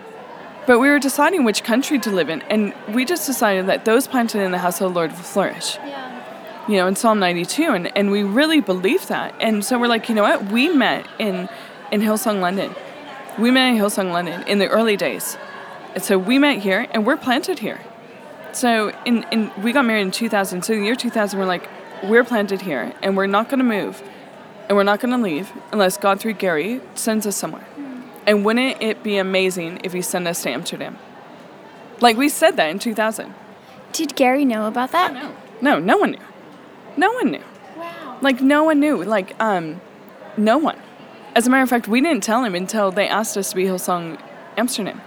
but 0.68 0.80
we 0.80 0.90
were 0.90 1.00
deciding 1.00 1.44
which 1.44 1.64
country 1.64 2.00
to 2.00 2.12
live 2.12 2.30
in, 2.30 2.42
and 2.44 2.74
we 2.94 3.06
just 3.06 3.26
decided 3.26 3.68
that 3.68 3.86
those 3.86 4.08
planted 4.08 4.42
in 4.42 4.52
the 4.52 4.58
house 4.58 4.82
of 4.82 4.90
the 4.90 4.96
Lord 4.96 5.12
will 5.12 5.20
flourish. 5.20 5.76
Yeah. 5.78 6.68
You 6.68 6.78
know, 6.78 6.88
in 6.88 6.96
Psalm 6.96 7.20
92, 7.20 7.64
and, 7.64 7.96
and 7.96 8.10
we 8.10 8.24
really 8.24 8.60
believe 8.60 9.08
that. 9.08 9.36
And 9.40 9.64
so 9.64 9.78
we're 9.78 9.88
like, 9.88 10.10
you 10.10 10.16
know 10.16 10.24
what? 10.24 10.46
We 10.52 10.70
met 10.70 11.06
in 11.20 11.48
in 11.92 12.02
Hillsong, 12.02 12.42
London. 12.42 12.74
We 13.38 13.52
met 13.52 13.70
in 13.70 13.78
Hillsong, 13.78 14.12
London 14.12 14.44
in 14.48 14.60
the 14.60 14.68
early 14.68 14.98
days. 14.98 15.38
And 15.94 16.04
so 16.04 16.18
we 16.18 16.40
met 16.40 16.60
here 16.60 16.88
and 16.92 17.06
we're 17.06 17.18
planted 17.18 17.60
here. 17.60 17.80
So 18.52 18.90
in, 19.06 19.24
in 19.32 19.52
we 19.62 19.72
got 19.72 19.86
married 19.86 20.02
in 20.02 20.12
2000. 20.12 20.64
So 20.64 20.74
in 20.74 20.80
the 20.80 20.86
year 20.86 20.96
2000, 20.96 21.40
we're 21.40 21.46
like, 21.46 21.70
we're 22.04 22.24
planted 22.24 22.62
here 22.62 22.94
and 23.02 23.16
we're 23.16 23.28
not 23.28 23.50
going 23.50 23.60
to 23.60 23.66
move 23.66 24.02
and 24.68 24.76
we're 24.76 24.84
not 24.84 25.00
going 25.00 25.12
to 25.12 25.22
leave 25.22 25.52
unless 25.72 25.98
God 25.98 26.20
through 26.20 26.34
Gary 26.34 26.82
sends 26.96 27.26
us 27.26 27.36
somewhere. 27.36 27.66
And 28.26 28.44
wouldn't 28.44 28.82
it 28.82 29.04
be 29.04 29.18
amazing 29.18 29.82
if 29.84 29.94
he 29.94 30.02
sent 30.02 30.28
us 30.28 30.42
to 30.44 30.50
Amsterdam? 30.50 30.98
Like 32.02 32.18
we 32.18 32.30
said 32.30 32.58
that 32.58 32.70
in 32.70 32.80
2000. 32.80 33.34
Did 33.92 34.16
Gary 34.16 34.46
know 34.46 34.68
about 34.68 34.92
that? 34.92 35.14
No, 35.14 35.34
no, 35.62 35.80
no 35.80 35.98
one 35.98 36.12
knew. 36.12 36.20
No 36.98 37.12
one 37.14 37.32
knew. 37.32 37.44
Wow. 37.78 38.18
Like 38.22 38.42
no 38.42 38.64
one 38.64 38.80
knew. 38.80 39.04
Like 39.04 39.36
um, 39.42 39.80
no 40.38 40.58
one. 40.58 40.80
As 41.36 41.48
a 41.48 41.50
matter 41.50 41.64
of 41.64 41.70
fact, 41.70 41.88
we 41.88 42.02
didn't 42.02 42.24
tell 42.24 42.44
him 42.44 42.56
until 42.56 42.92
they 42.92 43.08
asked 43.08 43.38
us 43.38 43.50
to 43.52 43.56
be 43.56 43.66
Hillsong 43.66 44.20
Amsterdam. 44.58 45.02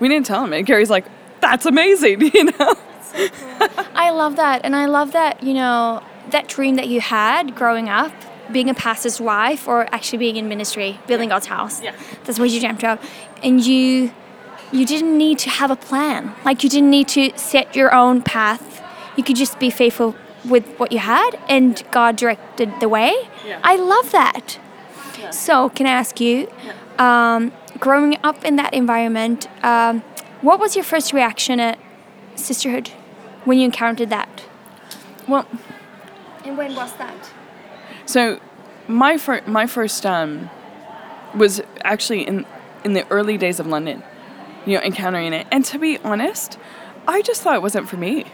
We 0.00 0.08
didn't 0.08 0.26
tell 0.26 0.44
him, 0.44 0.52
and 0.52 0.64
Gary's 0.66 0.90
like, 0.90 1.04
"That's 1.40 1.66
amazing," 1.66 2.20
you 2.34 2.44
know. 2.44 2.74
So 3.12 3.28
cool. 3.28 3.68
I 3.94 4.10
love 4.10 4.36
that. 4.36 4.62
And 4.64 4.74
I 4.74 4.86
love 4.86 5.12
that, 5.12 5.42
you 5.42 5.54
know, 5.54 6.02
that 6.30 6.48
dream 6.48 6.76
that 6.76 6.88
you 6.88 7.00
had 7.00 7.54
growing 7.54 7.88
up, 7.88 8.12
being 8.52 8.68
a 8.70 8.74
pastor's 8.74 9.20
wife 9.20 9.66
or 9.66 9.86
actually 9.94 10.18
being 10.18 10.36
in 10.36 10.48
ministry, 10.48 10.98
building 11.06 11.28
God's 11.28 11.46
house. 11.46 11.82
Yeah. 11.82 11.94
That's 12.24 12.38
what 12.38 12.50
you 12.50 12.60
dreamt 12.60 12.84
of. 12.84 12.98
And 13.42 13.64
you 13.64 14.12
you 14.72 14.86
didn't 14.86 15.16
need 15.18 15.38
to 15.40 15.50
have 15.50 15.70
a 15.70 15.76
plan. 15.76 16.34
Like 16.44 16.64
you 16.64 16.70
didn't 16.70 16.90
need 16.90 17.08
to 17.08 17.30
set 17.36 17.76
your 17.76 17.94
own 17.94 18.22
path. 18.22 18.82
You 19.16 19.22
could 19.22 19.36
just 19.36 19.58
be 19.58 19.68
faithful 19.70 20.14
with 20.44 20.66
what 20.78 20.92
you 20.92 20.98
had 20.98 21.30
and 21.48 21.82
God 21.90 22.16
directed 22.16 22.72
the 22.80 22.88
way. 22.88 23.14
Yeah. 23.46 23.60
I 23.62 23.76
love 23.76 24.10
that. 24.12 24.58
So, 25.30 25.68
can 25.70 25.86
I 25.86 25.90
ask 25.90 26.20
you, 26.20 26.50
um, 26.98 27.52
growing 27.78 28.18
up 28.24 28.44
in 28.44 28.56
that 28.56 28.74
environment, 28.74 29.48
um, 29.64 30.00
what 30.40 30.58
was 30.58 30.74
your 30.74 30.84
first 30.84 31.12
reaction 31.12 31.60
at 31.60 31.78
sisterhood 32.34 32.88
when 33.44 33.58
you 33.58 33.64
encountered 33.64 34.10
that? 34.10 34.42
Well, 35.28 35.46
And 36.44 36.58
when 36.58 36.74
was 36.74 36.92
that? 36.94 37.30
So 38.12 38.38
my 38.88 39.16
fir- 39.16 39.42
my 39.46 39.66
first 39.66 40.04
um, 40.04 40.50
was 41.34 41.62
actually 41.82 42.26
in 42.26 42.44
in 42.84 42.92
the 42.92 43.08
early 43.08 43.38
days 43.38 43.58
of 43.58 43.66
London, 43.66 44.02
you 44.66 44.76
know, 44.76 44.82
encountering 44.82 45.32
it. 45.32 45.46
And 45.50 45.64
to 45.66 45.78
be 45.78 45.96
honest, 45.98 46.58
I 47.08 47.22
just 47.22 47.42
thought 47.42 47.54
it 47.54 47.62
wasn't 47.62 47.88
for 47.88 47.96
me. 47.96 48.26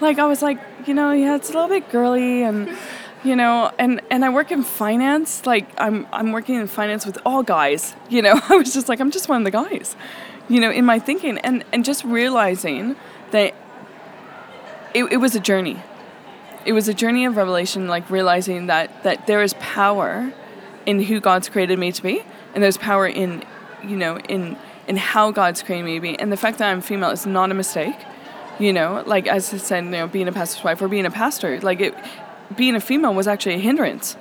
Like 0.00 0.18
I 0.18 0.26
was 0.26 0.42
like, 0.42 0.58
you 0.86 0.94
know, 0.94 1.12
yeah, 1.12 1.36
it's 1.36 1.50
a 1.50 1.52
little 1.52 1.68
bit 1.68 1.90
girly 1.90 2.42
and 2.42 2.76
you 3.22 3.36
know, 3.36 3.70
and 3.78 4.00
and 4.10 4.24
I 4.24 4.30
work 4.30 4.50
in 4.50 4.64
finance. 4.64 5.46
Like 5.46 5.68
I'm 5.78 6.08
I'm 6.12 6.32
working 6.32 6.56
in 6.56 6.66
finance 6.66 7.06
with 7.06 7.18
all 7.24 7.44
guys. 7.44 7.94
You 8.08 8.22
know, 8.22 8.40
I 8.48 8.56
was 8.56 8.74
just 8.74 8.88
like 8.88 8.98
I'm 8.98 9.12
just 9.12 9.28
one 9.28 9.38
of 9.38 9.44
the 9.44 9.52
guys. 9.52 9.94
You 10.48 10.60
know, 10.60 10.72
in 10.72 10.84
my 10.84 10.98
thinking 10.98 11.38
and 11.38 11.64
and 11.72 11.84
just 11.84 12.02
realizing 12.02 12.96
that 13.30 13.54
it, 14.92 15.04
it 15.04 15.18
was 15.18 15.36
a 15.36 15.40
journey 15.40 15.80
it 16.64 16.72
was 16.72 16.88
a 16.88 16.94
journey 16.94 17.24
of 17.24 17.36
revelation 17.36 17.88
like 17.88 18.08
realizing 18.10 18.66
that 18.66 19.02
that 19.02 19.26
there 19.26 19.42
is 19.42 19.54
power 19.54 20.32
in 20.86 21.02
who 21.02 21.20
god's 21.20 21.48
created 21.48 21.78
me 21.78 21.92
to 21.92 22.02
be 22.02 22.22
and 22.54 22.62
there's 22.62 22.78
power 22.78 23.06
in 23.06 23.42
you 23.84 23.96
know 23.96 24.18
in 24.20 24.56
in 24.86 24.96
how 24.96 25.30
god's 25.30 25.62
created 25.62 25.84
me 25.84 25.94
to 25.94 26.00
be. 26.00 26.18
And 26.18 26.32
the 26.32 26.36
fact 26.36 26.58
that 26.58 26.70
i'm 26.70 26.80
female 26.80 27.10
is 27.10 27.26
not 27.26 27.50
a 27.50 27.54
mistake 27.54 27.96
you 28.58 28.72
know 28.72 29.02
like 29.06 29.26
as 29.26 29.52
i 29.54 29.56
said 29.56 29.84
you 29.84 29.90
know 29.90 30.06
being 30.06 30.28
a 30.28 30.32
pastor's 30.32 30.64
wife 30.64 30.82
or 30.82 30.88
being 30.88 31.06
a 31.06 31.10
pastor 31.10 31.60
like 31.60 31.80
it 31.80 31.94
being 32.56 32.74
a 32.74 32.80
female 32.80 33.14
was 33.14 33.26
actually 33.26 33.54
a 33.54 33.58
hindrance 33.58 34.16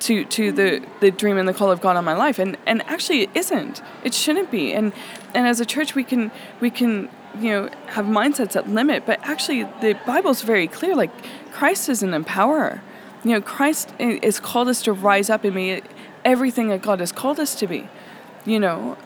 to 0.00 0.24
to 0.24 0.50
the 0.52 0.82
the 1.00 1.10
dream 1.10 1.38
and 1.38 1.48
the 1.48 1.54
call 1.54 1.70
of 1.70 1.80
God 1.80 1.96
on 1.96 2.04
my 2.04 2.14
life. 2.14 2.38
And 2.38 2.56
and 2.66 2.82
actually 2.82 3.22
it 3.22 3.30
isn't. 3.34 3.82
It 4.02 4.14
shouldn't 4.14 4.50
be. 4.50 4.72
And 4.72 4.92
and 5.34 5.46
as 5.46 5.60
a 5.60 5.66
church 5.66 5.94
we 5.94 6.04
can 6.04 6.30
we 6.60 6.70
can 6.70 7.08
you 7.38 7.50
know 7.50 7.70
have 7.86 8.06
mindsets 8.06 8.52
that 8.52 8.68
limit 8.68 9.06
but 9.06 9.20
actually 9.22 9.64
the 9.80 9.98
Bible's 10.06 10.42
very 10.42 10.66
clear 10.66 10.94
like 10.94 11.10
Christ 11.52 11.88
is 11.88 12.02
an 12.02 12.10
empowerer. 12.10 12.80
You 13.24 13.32
know 13.32 13.40
Christ 13.40 13.92
is 13.98 14.40
called 14.40 14.68
us 14.68 14.82
to 14.82 14.92
rise 14.92 15.30
up 15.30 15.44
and 15.44 15.54
be 15.54 15.82
everything 16.24 16.68
that 16.68 16.82
God 16.82 17.00
has 17.00 17.12
called 17.12 17.38
us 17.40 17.54
to 17.56 17.66
be 17.66 17.88
you 18.44 18.58
know 18.58 18.96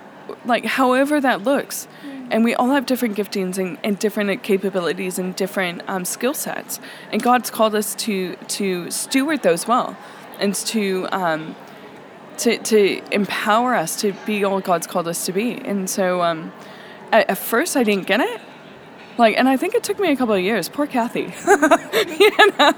like 0.45 0.65
however 0.65 1.21
that 1.21 1.43
looks. 1.43 1.89
And 2.31 2.43
we 2.43 2.55
all 2.55 2.71
have 2.71 2.87
different 2.87 3.17
giftings 3.17 3.59
and, 3.59 3.77
and 3.85 3.99
different 3.99 4.43
capabilities 4.43 5.19
and 5.19 5.37
different 5.37 5.83
um, 5.87 6.05
skill 6.05 6.35
sets. 6.35 6.81
And 7.13 7.23
god's 7.23 7.51
called 7.51 7.75
us 7.75 7.95
to 7.97 8.37
to 8.37 8.91
steward 8.91 9.43
those 9.43 9.67
well 9.67 9.97
and 10.39 10.55
to 10.55 11.07
um, 11.13 11.55
to 12.39 12.59
to 12.59 13.03
empower 13.13 13.75
us 13.75 14.01
to 14.01 14.13
be 14.27 14.45
all 14.45 14.61
god's 14.61 14.87
called 14.87 15.09
us 15.09 15.27
to 15.27 15.33
be. 15.33 15.55
And 15.55 15.89
so 15.89 16.23
um, 16.23 16.53
at, 17.15 17.31
at 17.31 17.39
first 17.39 17.77
i 17.77 17.83
didn't 17.83 18.07
get 18.07 18.21
it. 18.21 18.41
Like 19.17 19.39
and 19.39 19.49
i 19.49 19.57
think 19.57 19.75
it 19.75 19.85
took 19.85 19.99
me 20.01 20.11
a 20.11 20.17
couple 20.17 20.35
of 20.35 20.43
years. 20.43 20.69
Poor 20.69 20.87
kathy. 20.87 21.33
You 22.21 22.31
know? 22.59 22.73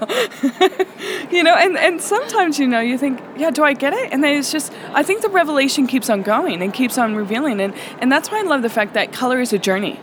You 1.31 1.43
know 1.43 1.55
and 1.55 1.77
and 1.77 2.01
sometimes 2.01 2.59
you 2.59 2.67
know 2.67 2.79
you 2.79 2.97
think 2.97 3.19
yeah 3.37 3.51
do 3.51 3.63
i 3.63 3.73
get 3.73 3.93
it? 3.93 4.13
And 4.13 4.23
then 4.23 4.37
it's 4.37 4.51
just 4.51 4.71
i 4.93 5.03
think 5.03 5.21
the 5.21 5.29
revelation 5.29 5.87
keeps 5.87 6.09
on 6.09 6.21
going 6.21 6.61
and 6.61 6.73
keeps 6.73 6.97
on 6.97 7.15
revealing. 7.15 7.59
And 7.59 7.73
and 7.99 8.11
that's 8.11 8.29
why 8.31 8.39
i 8.39 8.43
love 8.43 8.61
the 8.61 8.69
fact 8.69 8.93
that 8.93 9.11
color 9.11 9.41
is 9.41 9.51
a 9.51 9.57
journey. 9.57 9.99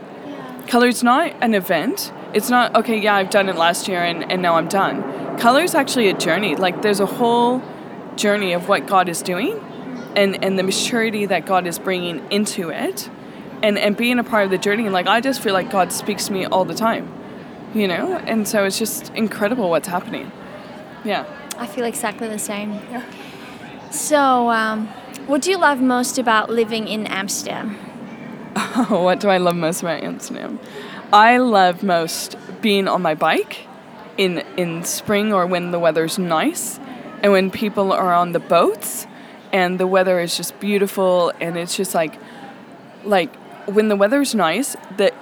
Color 0.66 0.88
is 0.88 1.02
not 1.02 1.32
an 1.40 1.54
event. 1.54 2.12
It's 2.34 2.50
not 2.50 2.74
okay 2.74 2.98
yeah 3.00 3.14
i've 3.14 3.30
done 3.30 3.48
it 3.48 3.56
last 3.56 3.86
year 3.88 4.02
and, 4.02 4.30
and 4.30 4.42
now 4.42 4.56
i'm 4.56 4.68
done. 4.68 5.38
Color 5.38 5.62
is 5.62 5.74
actually 5.74 6.08
a 6.08 6.18
journey. 6.26 6.56
Like 6.56 6.82
there's 6.82 7.00
a 7.00 7.06
whole 7.06 7.62
journey 8.16 8.52
of 8.52 8.68
what 8.68 8.86
god 8.86 9.08
is 9.08 9.22
doing 9.22 9.54
and 10.16 10.44
and 10.44 10.58
the 10.58 10.62
maturity 10.62 11.26
that 11.26 11.44
god 11.46 11.66
is 11.66 11.78
bringing 11.78 12.16
into 12.30 12.70
it 12.70 13.10
and 13.64 13.78
and 13.78 13.96
being 13.96 14.18
a 14.18 14.24
part 14.24 14.44
of 14.44 14.50
the 14.50 14.58
journey 14.58 14.84
and 14.84 14.92
like 14.92 15.06
i 15.06 15.20
just 15.20 15.40
feel 15.40 15.54
like 15.54 15.70
god 15.70 15.92
speaks 15.92 16.26
to 16.26 16.32
me 16.32 16.46
all 16.46 16.64
the 16.64 16.74
time 16.74 17.04
you 17.74 17.88
know 17.88 18.16
and 18.18 18.46
so 18.46 18.64
it's 18.64 18.78
just 18.78 19.10
incredible 19.14 19.70
what's 19.70 19.88
happening 19.88 20.30
yeah 21.04 21.24
I 21.56 21.66
feel 21.66 21.84
exactly 21.84 22.28
the 22.28 22.38
same. 22.38 22.72
yeah. 22.90 23.04
So, 23.90 24.50
um, 24.50 24.88
what 25.26 25.42
do 25.42 25.50
you 25.50 25.58
love 25.58 25.80
most 25.80 26.18
about 26.18 26.50
living 26.50 26.88
in 26.88 27.06
Amsterdam? 27.06 27.74
what 28.88 29.20
do 29.20 29.28
I 29.28 29.38
love 29.38 29.56
most 29.56 29.82
about 29.82 30.02
Amsterdam? 30.02 30.58
I 31.12 31.38
love 31.38 31.82
most 31.82 32.36
being 32.60 32.88
on 32.88 33.02
my 33.02 33.14
bike 33.14 33.68
in 34.16 34.38
in 34.56 34.84
spring 34.84 35.32
or 35.32 35.46
when 35.46 35.70
the 35.70 35.78
weather's 35.78 36.18
nice 36.18 36.78
and 37.22 37.32
when 37.32 37.50
people 37.50 37.92
are 37.92 38.12
on 38.12 38.32
the 38.32 38.40
boats 38.40 39.06
and 39.52 39.78
the 39.78 39.86
weather 39.86 40.20
is 40.20 40.36
just 40.36 40.58
beautiful 40.60 41.32
and 41.40 41.56
it's 41.56 41.76
just 41.76 41.94
like 41.94 42.18
like 43.04 43.30
when 43.66 43.88
the 43.88 43.96
weather's 43.96 44.34
nice 44.34 44.76
the 44.96 45.12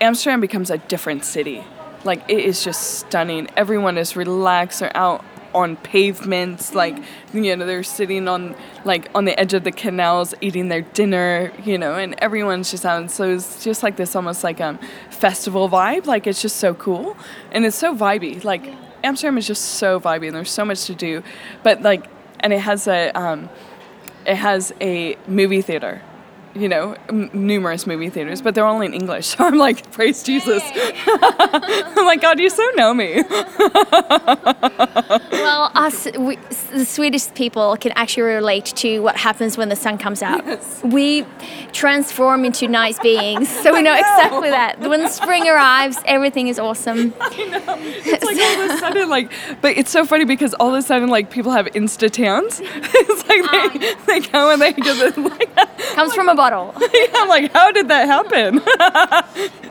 Amsterdam 0.00 0.40
becomes 0.40 0.70
a 0.70 0.78
different 0.78 1.24
city. 1.24 1.64
Like 2.04 2.22
it 2.28 2.38
is 2.38 2.62
just 2.62 2.98
stunning. 3.00 3.48
Everyone 3.56 3.98
is 3.98 4.14
relaxed. 4.14 4.80
They're 4.80 4.96
out 4.96 5.24
on 5.54 5.76
pavements, 5.76 6.74
like 6.74 6.96
you 7.32 7.56
know 7.56 7.66
they're 7.66 7.82
sitting 7.82 8.28
on 8.28 8.54
like 8.84 9.08
on 9.14 9.24
the 9.24 9.38
edge 9.40 9.54
of 9.54 9.64
the 9.64 9.72
canals 9.72 10.34
eating 10.40 10.68
their 10.68 10.82
dinner, 10.82 11.52
you 11.64 11.78
know, 11.78 11.94
and 11.94 12.14
everyone's 12.18 12.70
just 12.70 12.84
out. 12.84 13.00
And 13.00 13.10
So 13.10 13.30
it's 13.30 13.64
just 13.64 13.82
like 13.82 13.96
this 13.96 14.14
almost 14.14 14.44
like 14.44 14.60
um 14.60 14.78
festival 15.10 15.68
vibe. 15.68 16.06
Like 16.06 16.26
it's 16.26 16.40
just 16.40 16.56
so 16.56 16.74
cool 16.74 17.16
and 17.50 17.64
it's 17.64 17.76
so 17.76 17.96
vibey. 17.96 18.44
Like 18.44 18.72
Amsterdam 19.02 19.38
is 19.38 19.46
just 19.46 19.64
so 19.64 19.98
vibey 19.98 20.28
and 20.28 20.36
there's 20.36 20.50
so 20.50 20.64
much 20.64 20.84
to 20.84 20.94
do, 20.94 21.22
but 21.62 21.82
like 21.82 22.08
and 22.40 22.52
it 22.52 22.60
has 22.60 22.86
a 22.86 23.10
um, 23.18 23.48
it 24.26 24.36
has 24.36 24.72
a 24.80 25.16
movie 25.26 25.62
theater 25.62 26.02
you 26.54 26.68
know, 26.68 26.96
m- 27.08 27.30
numerous 27.32 27.86
movie 27.86 28.10
theaters, 28.10 28.42
but 28.42 28.54
they're 28.54 28.66
only 28.66 28.86
in 28.86 28.94
English. 28.94 29.28
So 29.38 29.44
I'm 29.44 29.58
like, 29.58 29.92
praise 29.92 30.22
Jesus. 30.22 30.62
I'm 31.06 32.06
like, 32.06 32.20
God, 32.20 32.40
you 32.40 32.50
so 32.50 32.66
know 32.76 32.92
me. 32.94 33.22
well, 35.30 35.70
us, 35.74 36.08
we, 36.18 36.36
the 36.72 36.84
Swedish 36.84 37.32
people 37.34 37.76
can 37.76 37.92
actually 37.94 38.24
relate 38.24 38.64
to 38.76 39.00
what 39.00 39.16
happens 39.16 39.56
when 39.56 39.68
the 39.68 39.76
sun 39.76 39.98
comes 39.98 40.22
out. 40.22 40.44
Yes. 40.44 40.80
We 40.82 41.24
transform 41.72 42.44
into 42.44 42.66
nice 42.68 42.98
beings, 42.98 43.48
so 43.48 43.72
we 43.72 43.82
know 43.82 43.94
exactly 43.94 44.50
that. 44.50 44.80
When 44.80 45.08
spring 45.08 45.46
arrives, 45.46 45.98
everything 46.06 46.48
is 46.48 46.58
awesome. 46.58 47.14
I 47.20 47.28
know. 47.44 47.76
It's 47.78 48.24
like 48.24 48.38
all 48.38 48.62
of 48.64 48.70
a 48.70 48.78
sudden, 48.78 49.08
like, 49.08 49.32
but 49.60 49.76
it's 49.76 49.90
so 49.90 50.04
funny 50.04 50.24
because 50.24 50.54
all 50.54 50.70
of 50.70 50.74
a 50.74 50.82
sudden, 50.82 51.08
like, 51.10 51.30
people 51.30 51.52
have 51.52 51.66
Insta 51.66 52.10
tans. 52.10 52.60
it's 52.62 53.27
like 53.42 53.72
they, 53.80 53.94
they 54.06 54.20
go 54.20 54.50
and 54.50 54.60
they 54.60 54.72
just, 54.72 55.16
like, 55.16 55.48
Comes 55.94 56.14
from 56.14 56.28
a 56.28 56.34
bottle. 56.34 56.72
I'm 57.14 57.28
like, 57.28 57.52
how 57.52 57.70
did 57.72 57.88
that 57.88 58.06
happen? 58.06 58.60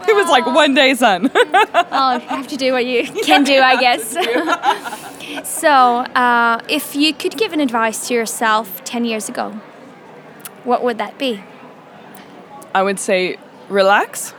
it 0.08 0.16
was 0.16 0.30
like 0.30 0.46
one 0.46 0.74
day 0.74 0.94
sun. 0.94 1.32
Oh, 1.34 2.20
you 2.22 2.28
have 2.28 2.48
to 2.48 2.58
do 2.58 2.74
what 2.74 2.86
you 2.86 3.04
can 3.24 3.44
do, 3.44 3.60
I 3.60 3.80
guess. 3.80 5.50
so, 5.50 5.70
uh, 5.72 6.62
if 6.68 6.96
you 6.96 7.14
could 7.14 7.38
give 7.38 7.54
an 7.54 7.60
advice 7.60 8.08
to 8.08 8.14
yourself 8.14 8.84
10 8.84 9.06
years 9.06 9.30
ago, 9.30 9.52
what 10.64 10.84
would 10.84 10.98
that 10.98 11.18
be? 11.18 11.44
I 12.74 12.84
would 12.84 13.00
say, 13.00 13.38
relax. 13.70 14.34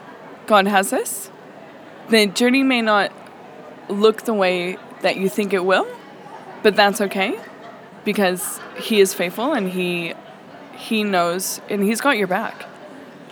God 0.46 0.66
has 0.66 0.90
this. 0.90 1.30
The 2.08 2.26
journey 2.26 2.62
may 2.62 2.82
not 2.82 3.12
look 3.88 4.22
the 4.22 4.34
way 4.34 4.76
that 5.02 5.16
you 5.16 5.28
think 5.28 5.52
it 5.52 5.64
will, 5.64 5.86
but 6.62 6.76
that's 6.76 7.00
okay 7.00 7.38
because 8.08 8.58
He 8.80 9.02
is 9.02 9.12
faithful 9.12 9.52
and 9.52 9.68
He 9.68 10.14
He 10.74 11.04
knows 11.04 11.60
and 11.68 11.82
He's 11.82 12.00
got 12.00 12.16
your 12.16 12.26
back. 12.26 12.64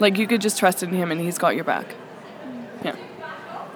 Like 0.01 0.19
you 0.19 0.27
could 0.27 0.43
just 0.43 0.59
trust 0.59 0.83
in 0.83 0.91
Him 0.91 1.11
and 1.11 1.19
He's 1.19 1.39
got 1.39 1.55
your 1.55 1.65
back. 1.65 1.95
Yeah. 2.85 2.95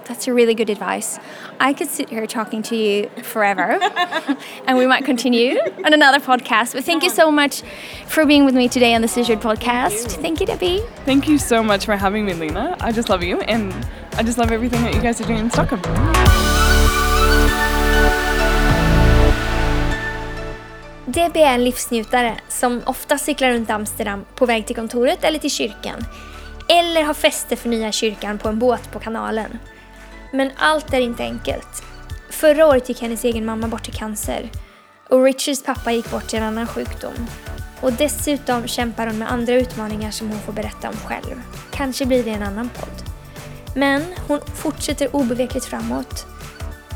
That's 0.05 0.29
a 0.29 0.35
really 0.35 0.55
good 0.55 0.69
advice. 0.69 1.19
I 1.59 1.73
could 1.73 1.89
sit 1.89 2.11
here 2.11 2.27
talking 2.27 2.61
to 2.65 2.77
you 2.77 3.09
forever, 3.23 3.79
and 4.67 4.77
we 4.77 4.87
might 4.87 5.05
continue 5.07 5.59
on 5.85 5.95
another 5.95 6.19
podcast. 6.19 6.75
But 6.75 6.85
thank 6.85 7.03
you 7.03 7.11
so 7.11 7.31
much 7.31 7.63
for 8.07 8.27
being 8.27 8.45
with 8.45 8.55
me 8.55 8.69
today 8.69 8.93
on 8.95 9.01
the 9.01 9.09
Sisterhood 9.09 9.43
podcast. 9.43 10.21
Thank 10.21 10.41
you, 10.41 10.47
Debbie. 10.47 10.81
Thank 11.07 11.29
you 11.29 11.39
so 11.39 11.63
much 11.63 11.87
for 11.87 11.97
having 11.97 12.27
me, 12.27 12.35
Lena. 12.35 12.77
I 12.81 12.93
just 12.93 13.09
love 13.09 13.23
you 13.23 13.41
and 13.43 13.73
I 14.15 14.23
just 14.23 14.37
love 14.37 14.53
everything 14.53 14.83
that 14.83 14.95
you 14.95 15.01
guys 15.01 15.19
are 15.21 15.27
doing 15.27 15.39
in 15.39 15.51
Stockholm. 15.51 16.50
Debbie 21.13 21.43
är 21.43 21.55
en 21.55 21.65
livsnjutare 21.65 22.41
som 22.49 22.83
ofta 22.87 23.19
cyklar 23.19 23.51
runt 23.51 23.71
Amsterdam 23.71 24.25
på 24.35 24.47
väg 24.47 24.67
till 24.67 24.77
kontoret 24.77 25.25
eller 25.25 25.39
till 25.39 25.51
kyrkan. 25.51 26.05
Eller 26.69 27.03
har 27.03 27.15
fester 27.15 27.57
för 27.57 27.69
nya 27.69 27.93
kyrkan 27.93 28.39
på 28.39 28.49
en 28.49 28.59
båt 28.59 28.93
på 28.93 28.99
kanalen. 28.99 29.59
Men 30.33 30.51
allt 30.57 30.93
är 30.93 31.01
inte 31.01 31.23
enkelt. 31.23 31.83
Förra 32.31 32.67
året 32.67 32.89
gick 32.89 33.03
hennes 33.03 33.25
egen 33.25 33.45
mamma 33.45 33.69
bort 33.69 33.89
i 33.89 33.93
cancer. 33.93 34.51
Och 35.09 35.25
Richards 35.25 35.63
pappa 35.63 35.93
gick 35.93 36.11
bort 36.11 36.35
i 36.35 36.37
en 36.37 36.43
annan 36.43 36.67
sjukdom. 36.67 37.27
Och 37.81 37.93
dessutom 37.93 38.67
kämpar 38.67 39.07
hon 39.07 39.19
med 39.19 39.33
andra 39.33 39.55
utmaningar 39.55 40.11
som 40.11 40.29
hon 40.31 40.41
får 40.41 40.53
berätta 40.53 40.89
om 40.89 40.97
själv. 40.97 41.43
Kanske 41.71 42.07
blir 42.07 42.25
det 42.25 42.31
en 42.31 42.43
annan 42.43 42.69
podd. 42.69 43.03
Men 43.75 44.05
hon 44.29 44.41
fortsätter 44.55 45.17
obevekligt 45.17 45.67
framåt. 45.67 46.27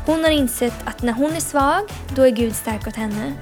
Hon 0.05 0.23
har 0.23 0.31
insett 0.31 0.75
att 0.85 1.01
när 1.01 1.13
hon 1.13 1.31
är 1.31 1.39
svag, 1.39 1.83
då 2.15 2.21
är 2.21 2.29
Gud 2.31 2.55
stark 2.55 2.87
åt 2.87 2.95
henne. 2.95 3.33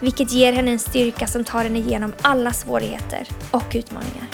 Vilket 0.00 0.32
ger 0.32 0.52
henne 0.52 0.70
en 0.70 0.78
styrka 0.78 1.26
som 1.26 1.44
tar 1.44 1.62
henne 1.64 1.78
igenom 1.78 2.12
alla 2.22 2.52
svårigheter 2.52 3.28
och 3.50 3.72
utmaningar. 3.74 4.28